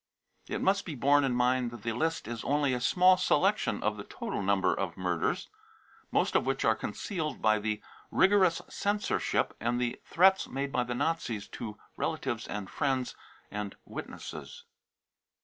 It 0.47 0.63
must 0.63 0.83
be 0.83 0.95
borne 0.95 1.23
in 1.23 1.35
mind 1.35 1.69
that 1.69 1.83
the 1.83 1.93
list 1.93 2.27
is 2.27 2.43
only 2.43 2.73
a 2.73 2.81
small 2.81 3.17
selection 3.17 3.83
of 3.83 3.97
the 3.97 4.03
total 4.03 4.41
number 4.41 4.73
of 4.73 4.97
murders, 4.97 5.47
most 6.11 6.33
of 6.35 6.43
which 6.43 6.65
are 6.65 6.73
concealed 6.75 7.39
by 7.39 7.59
the 7.59 7.83
rigorous 8.09 8.63
censorship 8.67 9.55
and 9.59 9.79
the 9.79 10.01
threats 10.03 10.47
made 10.47 10.71
by 10.71 10.85
the 10.85 10.95
Nazis 10.95 11.47
to 11.49 11.77
relatives 11.97 12.47
and 12.47 12.67
friends 12.67 13.15
and 13.51 13.75
witnesses. 13.85 14.63